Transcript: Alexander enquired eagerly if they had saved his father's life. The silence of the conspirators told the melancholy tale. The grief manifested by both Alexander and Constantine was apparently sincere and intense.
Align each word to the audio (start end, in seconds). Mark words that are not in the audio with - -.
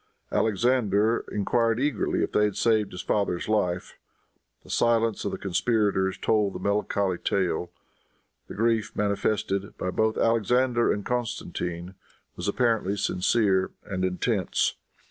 Alexander 0.31 1.25
enquired 1.31 1.79
eagerly 1.79 2.23
if 2.23 2.31
they 2.31 2.45
had 2.45 2.55
saved 2.57 2.91
his 2.91 3.03
father's 3.03 3.47
life. 3.47 3.99
The 4.63 4.71
silence 4.71 5.25
of 5.25 5.31
the 5.31 5.37
conspirators 5.37 6.17
told 6.17 6.53
the 6.53 6.59
melancholy 6.59 7.19
tale. 7.19 7.69
The 8.47 8.55
grief 8.55 8.93
manifested 8.95 9.77
by 9.77 9.91
both 9.91 10.17
Alexander 10.17 10.91
and 10.91 11.05
Constantine 11.05 11.93
was 12.35 12.47
apparently 12.47 12.97
sincere 12.97 13.69
and 13.85 14.03
intense. 14.03 14.73